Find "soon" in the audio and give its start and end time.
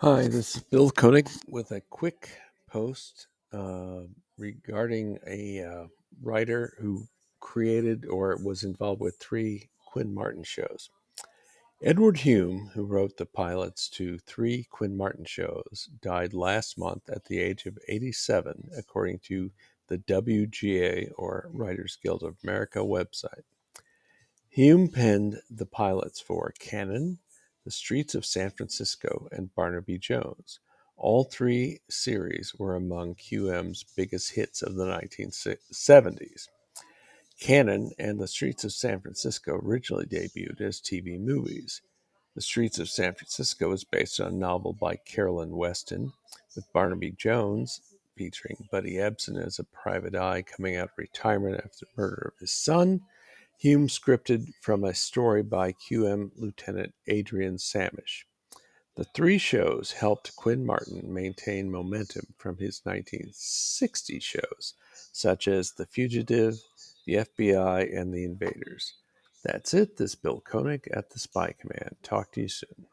72.48-72.86